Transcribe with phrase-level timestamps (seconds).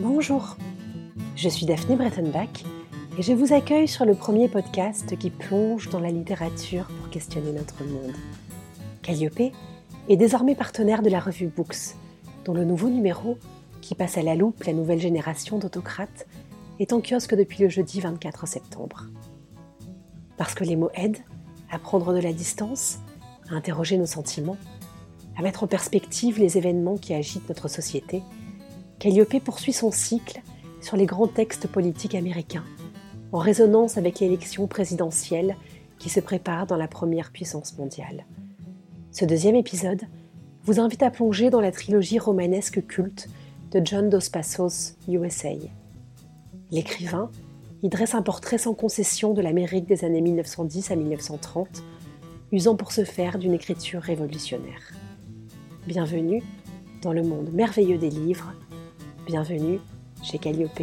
[0.00, 0.56] Bonjour,
[1.36, 2.64] je suis Daphné Brettenbach
[3.18, 7.52] et je vous accueille sur le premier podcast qui plonge dans la littérature pour questionner
[7.52, 8.14] notre monde.
[9.02, 9.52] Calliope
[10.08, 11.94] est désormais partenaire de la revue Books,
[12.46, 13.36] dont le nouveau numéro,
[13.82, 16.26] qui passe à la loupe la nouvelle génération d'autocrates,
[16.80, 19.08] est en kiosque depuis le jeudi 24 septembre.
[20.38, 21.22] Parce que les mots aident
[21.70, 22.98] à prendre de la distance,
[23.50, 24.56] à interroger nos sentiments,
[25.36, 28.22] à mettre en perspective les événements qui agitent notre société,
[29.02, 30.40] Calliope poursuit son cycle
[30.80, 32.62] sur les grands textes politiques américains,
[33.32, 35.56] en résonance avec l'élection présidentielle
[35.98, 38.24] qui se prépare dans la première puissance mondiale.
[39.10, 40.02] Ce deuxième épisode
[40.62, 43.28] vous invite à plonger dans la trilogie romanesque culte
[43.72, 45.50] de John Dos Passos, USA.
[46.70, 47.28] L'écrivain
[47.82, 51.82] y dresse un portrait sans concession de l'Amérique des années 1910 à 1930,
[52.52, 54.92] usant pour ce faire d'une écriture révolutionnaire.
[55.88, 56.40] Bienvenue
[57.02, 58.52] dans le monde merveilleux des livres,
[59.26, 59.80] bienvenue
[60.22, 60.82] chez Calliope.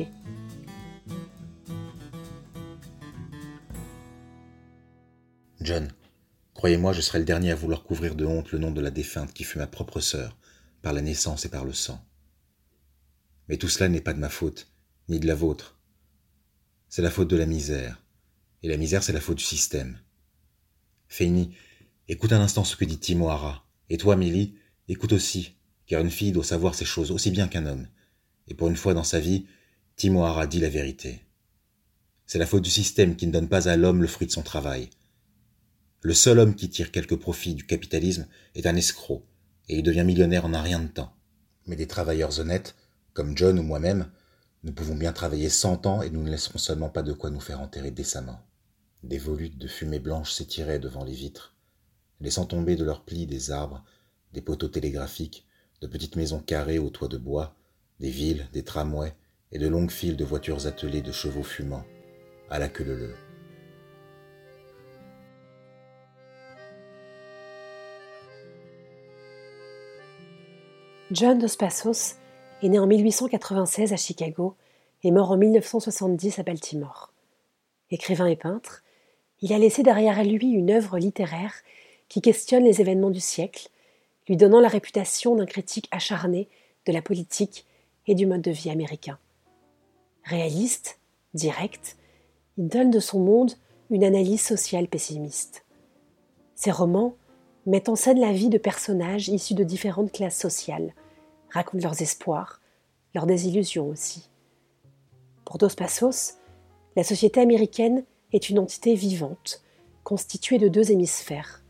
[5.62, 5.92] John,
[6.54, 9.34] croyez-moi, je serai le dernier à vouloir couvrir de honte le nom de la défunte
[9.34, 10.38] qui fut ma propre sœur,
[10.82, 12.04] par la naissance et par le sang.
[13.50, 14.72] Mais tout cela n'est pas de ma faute,
[15.10, 15.78] ni de la vôtre.
[16.88, 18.02] C'est la faute de la misère.
[18.64, 20.00] Et la misère, c'est la faute du système.
[21.08, 21.56] Féini,
[22.08, 23.66] écoute un instant ce que dit Timo Hara.
[23.90, 24.56] Et toi, Milly,
[24.88, 25.56] écoute aussi,
[25.88, 27.88] car une fille doit savoir ces choses aussi bien qu'un homme.
[28.50, 29.46] Et pour une fois dans sa vie,
[29.96, 31.22] Timo Hara dit la vérité.
[32.26, 34.44] C'est la faute du système qui ne donne pas à l'homme le fruit de son
[34.44, 34.90] travail.
[36.02, 39.26] Le seul homme qui tire quelque profit du capitalisme est un escroc,
[39.68, 41.14] et il devient millionnaire en un rien de temps.
[41.66, 42.76] Mais des travailleurs honnêtes,
[43.14, 44.10] comme John ou moi-même,
[44.64, 47.40] nous pouvons bien travailler cent ans et nous ne laisserons seulement pas de quoi nous
[47.40, 48.42] faire enterrer décemment.
[49.04, 51.56] Des volutes de fumée blanche s'étiraient devant les vitres,
[52.20, 53.84] laissant tomber de leurs plis des arbres,
[54.34, 55.46] des poteaux télégraphiques,
[55.82, 57.56] de petites maisons carrées aux toits de bois,
[58.00, 59.14] des villes, des tramways
[59.52, 61.86] et de longues files de voitures attelées de chevaux fumants,
[62.50, 63.16] à la queue leu.
[71.12, 72.18] John Dos Passos
[72.62, 74.56] est né en 1896 à Chicago
[75.04, 77.12] et mort en 1970 à Baltimore.
[77.90, 78.84] Écrivain et peintre,
[79.42, 81.54] il a laissé derrière lui une œuvre littéraire
[82.10, 83.70] qui questionne les événements du siècle,
[84.28, 86.48] lui donnant la réputation d'un critique acharné
[86.86, 87.66] de la politique
[88.10, 89.20] et du mode de vie américain.
[90.24, 91.00] Réaliste,
[91.36, 91.96] direct,
[92.58, 93.52] il donne de son monde
[93.92, 95.64] une analyse sociale pessimiste.
[96.56, 97.16] Ses romans
[97.68, 100.96] mettent en scène la vie de personnages issus de différentes classes sociales,
[101.52, 102.62] racontent leurs espoirs,
[103.14, 104.30] leurs désillusions aussi.
[105.46, 106.40] Pour Dos Passos,
[106.96, 108.04] la société américaine
[108.34, 109.64] est une entité vivante,
[110.04, 111.64] constituée de deux hémisphères.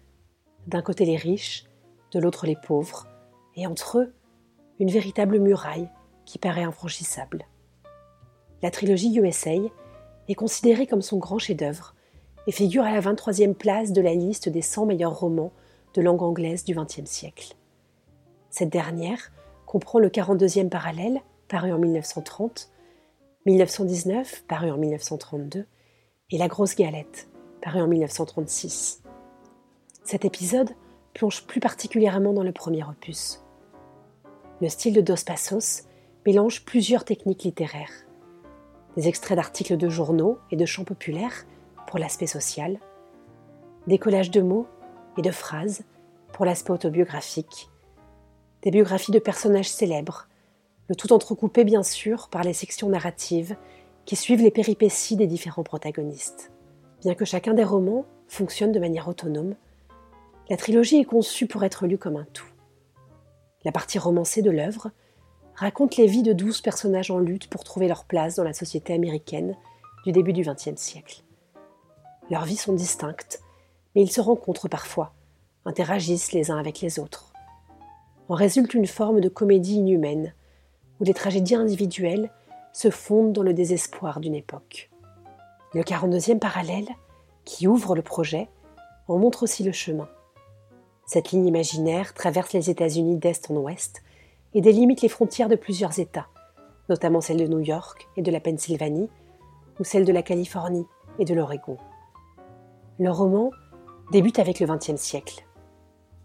[0.67, 1.65] D'un côté les riches,
[2.13, 3.07] de l'autre les pauvres,
[3.57, 4.13] et entre eux,
[4.79, 5.89] une véritable muraille
[6.29, 7.47] qui paraît infranchissable.
[8.61, 9.55] La trilogie USA
[10.27, 11.95] est considérée comme son grand chef-d'œuvre
[12.45, 15.51] et figure à la 23e place de la liste des 100 meilleurs romans
[15.95, 17.55] de langue anglaise du XXe siècle.
[18.51, 19.31] Cette dernière
[19.65, 22.69] comprend le 42e parallèle, paru en 1930,
[23.47, 25.65] 1919, paru en 1932,
[26.29, 27.27] et La Grosse Galette,
[27.63, 29.01] paru en 1936.
[30.03, 30.69] Cet épisode
[31.15, 33.43] plonge plus particulièrement dans le premier opus.
[34.61, 35.88] Le style de Dos Passos
[36.25, 38.05] mélange plusieurs techniques littéraires.
[38.97, 41.45] Des extraits d'articles de journaux et de chants populaires
[41.87, 42.79] pour l'aspect social,
[43.87, 44.67] des collages de mots
[45.17, 45.83] et de phrases
[46.33, 47.69] pour l'aspect autobiographique,
[48.61, 50.27] des biographies de personnages célèbres,
[50.87, 53.55] le tout entrecoupé bien sûr par les sections narratives
[54.05, 56.51] qui suivent les péripéties des différents protagonistes.
[57.01, 59.55] Bien que chacun des romans fonctionne de manière autonome,
[60.49, 62.47] la trilogie est conçue pour être lue comme un tout.
[63.63, 64.91] La partie romancée de l'œuvre
[65.59, 68.93] raconte les vies de douze personnages en lutte pour trouver leur place dans la société
[68.93, 69.57] américaine
[70.05, 71.21] du début du XXe siècle.
[72.29, 73.41] Leurs vies sont distinctes,
[73.93, 75.11] mais ils se rencontrent parfois,
[75.65, 77.33] interagissent les uns avec les autres.
[78.29, 80.33] En résulte une forme de comédie inhumaine,
[81.01, 82.31] où les tragédies individuelles
[82.71, 84.89] se fondent dans le désespoir d'une époque.
[85.73, 86.87] Le 42e parallèle,
[87.43, 88.47] qui ouvre le projet,
[89.09, 90.07] en montre aussi le chemin.
[91.05, 94.03] Cette ligne imaginaire traverse les États-Unis d'est en ouest
[94.53, 96.27] et délimite les frontières de plusieurs États,
[96.89, 99.09] notamment celles de New York et de la Pennsylvanie,
[99.79, 100.85] ou celles de la Californie
[101.19, 101.77] et de l'Oregon.
[102.99, 103.51] Le roman
[104.11, 105.45] débute avec le XXe siècle.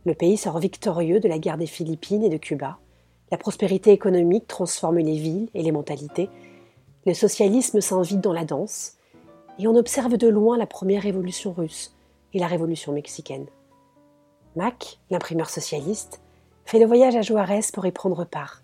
[0.06, 2.78] Le pays sort victorieux de la guerre des Philippines et de Cuba.
[3.30, 6.28] La prospérité économique transforme les villes et les mentalités.
[7.06, 8.96] Le socialisme s'invite dans la danse.
[9.58, 11.94] Et on observe de loin la première révolution russe
[12.32, 13.46] et la révolution mexicaine.
[14.56, 16.20] Mac, l'imprimeur socialiste,
[16.64, 18.62] fait le voyage à Juarez pour y prendre part,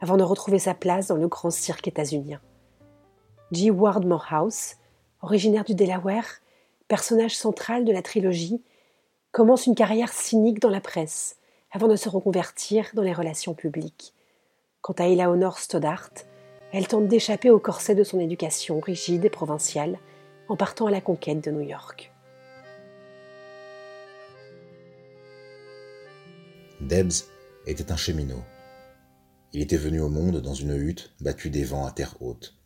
[0.00, 2.40] avant de retrouver sa place dans le grand cirque états-unien.
[3.52, 3.70] G.
[3.70, 4.76] Ward Morehouse,
[5.22, 6.40] originaire du Delaware,
[6.88, 8.62] personnage central de la trilogie,
[9.32, 11.36] commence une carrière cynique dans la presse
[11.72, 14.14] avant de se reconvertir dans les relations publiques.
[14.80, 16.10] Quant à Eleanor Stoddart,
[16.72, 19.98] elle tente d'échapper au corset de son éducation rigide et provinciale
[20.48, 22.12] en partant à la conquête de New York.
[26.80, 27.24] Debs
[27.66, 28.42] était un cheminot.
[29.52, 32.56] Il était venu au monde dans une hutte battue des vents à terre haute.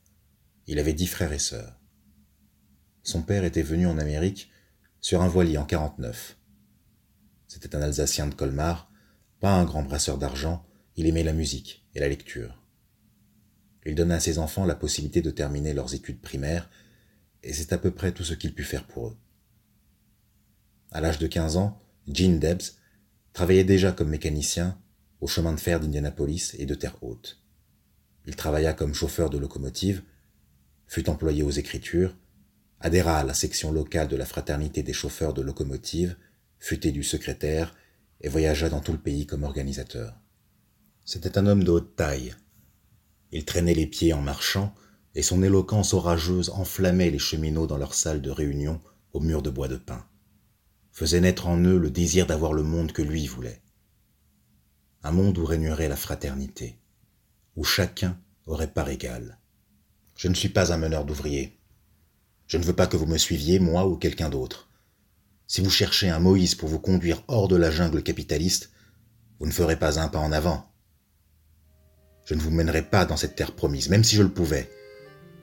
[0.67, 1.81] Il avait dix frères et sœurs.
[3.03, 4.51] Son père était venu en Amérique
[5.01, 6.37] sur un voilier en 49.
[7.49, 8.91] C'était un Alsacien de Colmar,
[9.41, 10.65] pas un grand brasseur d'argent,
[10.97, 12.63] il aimait la musique et la lecture.
[13.85, 16.71] Il donna à ses enfants la possibilité de terminer leurs études primaires,
[17.43, 19.17] et c'est à peu près tout ce qu'il put faire pour eux.
[20.93, 22.79] À l'âge de 15 ans, Gene Debs
[23.35, 24.81] travaillait déjà comme mécanicien
[25.21, 27.43] au chemin de fer d'Indianapolis et de Terre Haute.
[28.27, 30.03] Il travailla comme chauffeur de locomotive,
[30.87, 32.17] fut employé aux écritures,
[32.81, 36.17] adhéra à la section locale de la fraternité des chauffeurs de locomotive,
[36.59, 37.75] fut élu secrétaire
[38.21, 40.19] et voyagea dans tout le pays comme organisateur.
[41.05, 42.35] C'était un homme de haute taille.
[43.33, 44.75] Il traînait les pieds en marchant,
[45.15, 48.81] et son éloquence orageuse enflammait les cheminots dans leur salle de réunion
[49.13, 50.05] au mur de bois de pin,
[50.93, 53.63] faisait naître en eux le désir d'avoir le monde que lui voulait.
[55.07, 56.79] Un monde où régnerait la fraternité,
[57.57, 59.39] où chacun aurait part égale.
[60.17, 61.61] Je ne suis pas un meneur d'ouvriers.
[62.47, 64.71] Je ne veux pas que vous me suiviez, moi ou quelqu'un d'autre.
[65.47, 68.71] Si vous cherchez un Moïse pour vous conduire hors de la jungle capitaliste,
[69.39, 70.73] vous ne ferez pas un pas en avant.
[72.25, 74.71] Je ne vous mènerai pas dans cette terre promise, même si je le pouvais.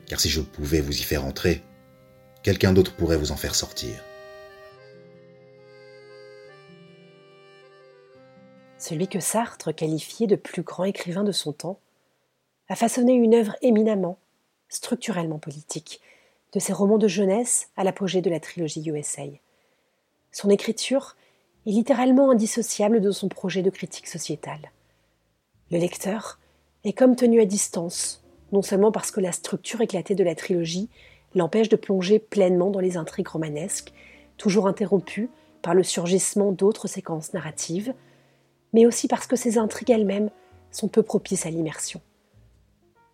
[0.08, 1.62] Car si je pouvais vous y faire entrer,
[2.42, 3.94] quelqu'un d'autre pourrait vous en faire sortir.
[8.92, 11.80] Celui que Sartre qualifiait de plus grand écrivain de son temps
[12.68, 14.18] a façonné une œuvre éminemment,
[14.68, 16.02] structurellement politique,
[16.52, 19.22] de ses romans de jeunesse à l'apogée de la trilogie USA.
[20.34, 21.16] Son écriture
[21.66, 24.74] est littéralement indissociable de son projet de critique sociétale.
[25.72, 26.38] Le lecteur
[26.84, 28.22] est comme tenu à distance,
[28.52, 30.90] non seulement parce que la structure éclatée de la trilogie
[31.34, 33.94] l'empêche de plonger pleinement dans les intrigues romanesques,
[34.36, 35.30] toujours interrompues
[35.62, 37.94] par le surgissement d'autres séquences narratives,
[38.74, 40.30] mais aussi parce que ces intrigues elles-mêmes
[40.72, 42.02] sont peu propices à l'immersion.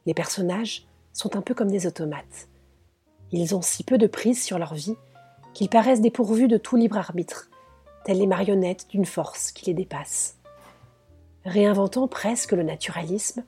[0.05, 2.47] Les personnages sont un peu comme des automates.
[3.31, 4.95] Ils ont si peu de prise sur leur vie
[5.53, 7.49] qu'ils paraissent dépourvus de tout libre arbitre,
[8.05, 10.37] tels les marionnettes d'une force qui les dépasse.
[11.45, 13.43] Réinventant presque le naturalisme,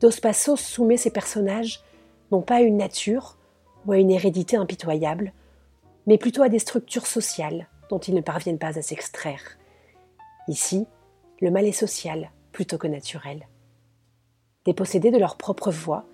[0.00, 1.82] Dos Passos soumet ses personnages
[2.30, 3.36] non pas à une nature
[3.86, 5.32] ou à une hérédité impitoyable,
[6.06, 9.58] mais plutôt à des structures sociales dont ils ne parviennent pas à s'extraire.
[10.48, 10.86] Ici,
[11.42, 13.46] le mal est social plutôt que naturel.
[14.64, 16.06] Dépossédés de leur propre voix,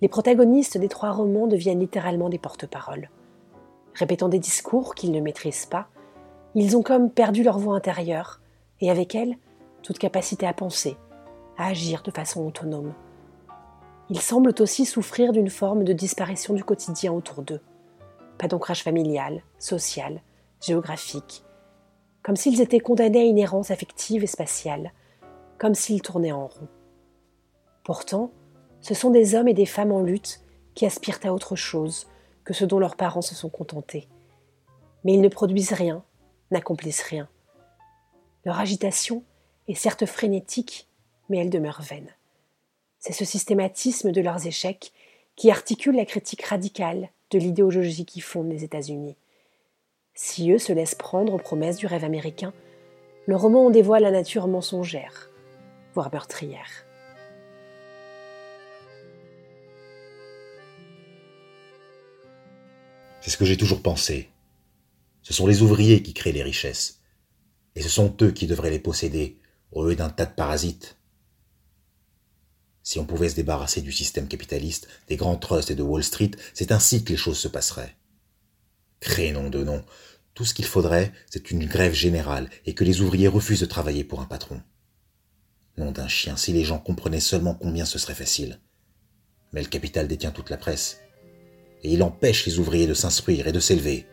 [0.00, 3.08] les protagonistes des trois romans deviennent littéralement des porte-paroles
[3.98, 5.88] répétant des discours qu'ils ne maîtrisent pas,
[6.54, 8.40] ils ont comme perdu leur voix intérieure,
[8.80, 9.36] et avec elle,
[9.82, 10.96] toute capacité à penser,
[11.56, 12.94] à agir de façon autonome.
[14.08, 17.60] Ils semblent aussi souffrir d'une forme de disparition du quotidien autour d'eux.
[18.38, 20.22] Pas d'ancrage familial, social,
[20.60, 21.44] géographique.
[22.28, 24.92] Comme s'ils étaient condamnés à une errance affective et spatiale,
[25.56, 26.68] comme s'ils tournaient en rond.
[27.84, 28.32] Pourtant,
[28.82, 30.42] ce sont des hommes et des femmes en lutte
[30.74, 32.06] qui aspirent à autre chose,
[32.44, 34.08] que ce dont leurs parents se sont contentés.
[35.04, 36.04] Mais ils ne produisent rien,
[36.50, 37.30] n'accomplissent rien.
[38.44, 39.24] Leur agitation
[39.66, 40.86] est certes frénétique,
[41.30, 42.10] mais elle demeure vaine.
[42.98, 44.92] C'est ce systématisme de leurs échecs
[45.34, 49.16] qui articule la critique radicale de l'idéologie qui fonde les États-Unis.
[50.20, 52.52] Si eux se laissent prendre aux promesses du rêve américain,
[53.26, 55.30] le roman en dévoile la nature mensongère,
[55.94, 56.68] voire meurtrière.
[63.20, 64.28] C'est ce que j'ai toujours pensé.
[65.22, 66.98] Ce sont les ouvriers qui créent les richesses.
[67.76, 69.38] Et ce sont eux qui devraient les posséder,
[69.70, 70.96] au lieu d'un tas de parasites.
[72.82, 76.32] Si on pouvait se débarrasser du système capitaliste, des grands trusts et de Wall Street,
[76.54, 77.94] c'est ainsi que les choses se passeraient.
[79.00, 79.84] Crénom de nom.
[80.34, 84.04] Tout ce qu'il faudrait, c'est une grève générale et que les ouvriers refusent de travailler
[84.04, 84.60] pour un patron.
[85.76, 88.60] Nom d'un chien, si les gens comprenaient seulement combien ce serait facile.
[89.52, 91.00] Mais le capital détient toute la presse
[91.82, 94.06] et il empêche les ouvriers de s'instruire et de s'élever.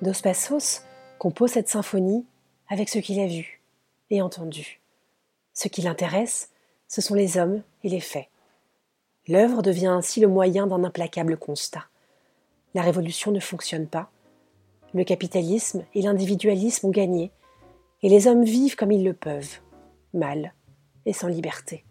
[0.00, 0.82] Dos Passos
[1.18, 2.24] compose cette symphonie
[2.68, 3.60] avec ce qu'il a vu
[4.10, 4.80] et entendu.
[5.54, 6.50] Ce qui l'intéresse,
[6.88, 8.28] ce sont les hommes et les faits.
[9.28, 11.84] L'œuvre devient ainsi le moyen d'un implacable constat.
[12.74, 14.10] La révolution ne fonctionne pas.
[14.94, 17.30] Le capitalisme et l'individualisme ont gagné,
[18.02, 19.58] et les hommes vivent comme ils le peuvent,
[20.14, 20.54] mal
[21.04, 21.84] et sans liberté.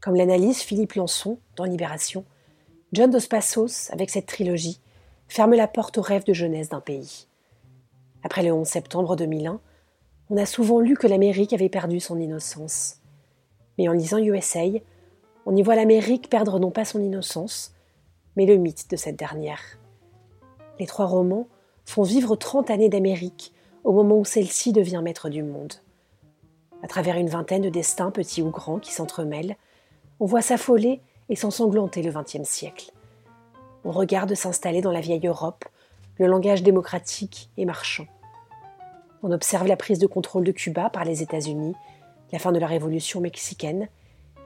[0.00, 2.24] Comme l'analyse Philippe Lançon dans Libération,
[2.92, 4.80] John Dos Passos, avec cette trilogie,
[5.26, 7.26] ferme la porte aux rêves de jeunesse d'un pays.
[8.22, 9.60] Après le 11 septembre 2001,
[10.30, 13.00] on a souvent lu que l'Amérique avait perdu son innocence.
[13.78, 14.64] Mais en lisant USA,
[15.44, 17.74] on y voit l'Amérique perdre non pas son innocence,
[18.36, 19.78] mais le mythe de cette dernière.
[20.78, 21.46] Les trois romans
[21.84, 23.52] font vivre trente années d'Amérique
[23.84, 25.74] au moment où celle-ci devient maître du monde.
[26.82, 29.56] À travers une vingtaine de destins petits ou grands qui s'entremêlent,
[30.20, 32.92] on voit s'affoler et s'ensanglanter le XXe siècle.
[33.84, 35.64] On regarde s'installer dans la vieille Europe
[36.18, 38.06] le langage démocratique et marchand.
[39.22, 41.74] On observe la prise de contrôle de Cuba par les États-Unis,
[42.32, 43.88] la fin de la révolution mexicaine,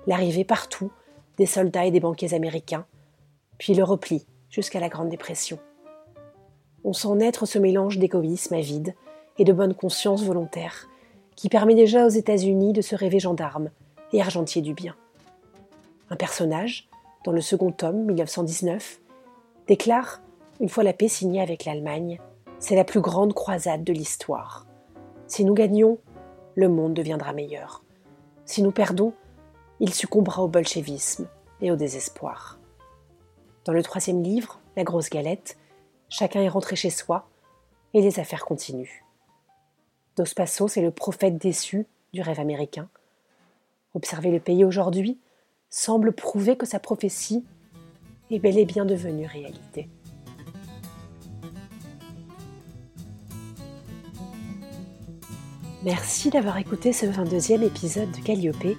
[0.07, 0.91] l'arrivée partout
[1.39, 2.87] des soldats et des banquiers américains,
[3.59, 5.59] puis le repli jusqu'à la Grande Dépression.
[6.85, 8.95] On sent naître ce mélange d'égoïsme avide
[9.39, 10.89] et de bonne conscience volontaire
[11.37, 13.71] qui permet déjà aux États-Unis de se rêver gendarme
[14.13, 14.95] et argentier du bien.
[16.11, 16.89] Un personnage,
[17.25, 19.01] dans le second tome, 1919,
[19.67, 20.21] déclare,
[20.61, 22.21] une fois la paix signée avec l'Allemagne,
[22.59, 24.67] c'est la plus grande croisade de l'histoire.
[25.27, 25.99] Si nous gagnons,
[26.55, 27.83] le monde deviendra meilleur.
[28.45, 29.13] Si nous perdons,
[29.79, 31.29] il succombera au bolchevisme
[31.61, 32.59] et au désespoir.
[33.65, 35.59] Dans le troisième livre, La grosse galette,
[36.09, 37.29] chacun est rentré chez soi
[37.93, 39.05] et les affaires continuent.
[40.17, 42.89] Dos Passos est le prophète déçu du rêve américain.
[43.95, 45.19] Observer le pays aujourd'hui
[45.71, 47.45] semble prouver que sa prophétie
[48.31, 49.89] est bel et bien devenue réalité.
[55.83, 58.77] Merci d'avoir écouté ce 22e épisode de Calliope,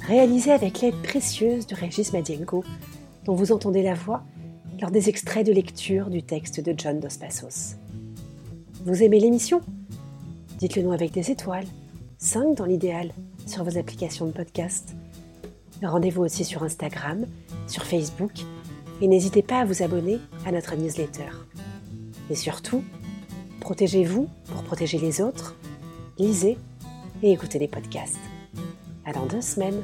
[0.00, 2.64] réalisé avec l'aide précieuse de Régis Madienko,
[3.24, 4.24] dont vous entendez la voix
[4.80, 7.76] lors des extraits de lecture du texte de John Dos Passos.
[8.84, 9.60] Vous aimez l'émission?
[10.58, 11.66] Dites-le nous avec des étoiles,
[12.18, 13.12] 5 dans l'idéal,
[13.46, 14.96] sur vos applications de podcast.
[15.80, 17.24] Rendez-vous aussi sur Instagram,
[17.68, 18.32] sur Facebook,
[19.00, 21.30] et n'hésitez pas à vous abonner à notre newsletter.
[22.30, 22.82] Et surtout,
[23.60, 25.54] protégez-vous pour protéger les autres
[26.18, 26.58] lisez
[27.22, 28.18] et écoutez des podcasts.
[29.04, 29.82] À dans deux semaines.